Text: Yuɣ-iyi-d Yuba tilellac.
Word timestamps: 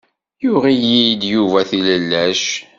Yuɣ-iyi-d 0.43 1.21
Yuba 1.33 1.59
tilellac. 1.69 2.43